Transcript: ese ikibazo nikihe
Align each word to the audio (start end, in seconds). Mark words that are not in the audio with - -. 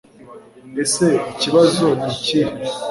ese 0.83 1.07
ikibazo 1.33 1.83
nikihe 2.03 2.49